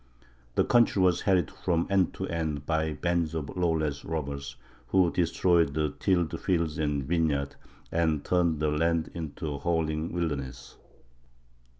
[0.55, 4.55] The country was harried from end to end by bands of lawless robbers,
[4.87, 7.55] who destroyed the tilled fields and vineyards,
[7.91, 10.75] and turned the land into a howling wilderness.